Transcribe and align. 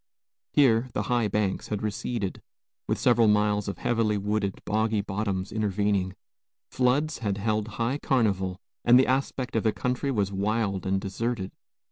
Here, 0.51 0.89
the 0.93 1.03
high 1.03 1.27
banks 1.27 1.67
had 1.67 1.83
receded, 1.83 2.41
with 2.87 2.97
several 2.97 3.27
miles 3.27 3.67
of 3.67 3.77
heavily 3.77 4.17
wooded, 4.17 4.59
boggy 4.65 5.01
bottoms 5.01 5.51
intervening. 5.51 6.15
Floods 6.71 7.19
had 7.19 7.37
held 7.37 7.67
high 7.77 7.99
carnival, 7.99 8.57
and 8.83 8.97
the 8.99 9.05
aspect 9.05 9.55
of 9.55 9.61
the 9.61 9.71
country 9.71 10.09
was 10.09 10.31
wild 10.33 10.87
and 10.87 10.99
deserted. 10.99 11.51